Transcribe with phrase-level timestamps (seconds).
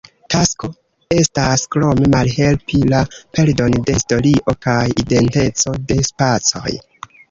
[0.35, 0.69] Tasko
[1.15, 6.79] estas krome malhelpi la perdon de historio kaj identeco de spacoj.